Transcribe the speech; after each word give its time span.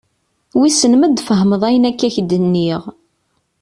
Wissen 0.59 0.93
ma 0.95 1.05
ad 1.05 1.13
d-tfehmeḍ 1.15 1.61
ayen 1.67 1.89
akka 1.89 2.05
i 2.07 2.09
ak-d-nniɣ. 2.09 2.81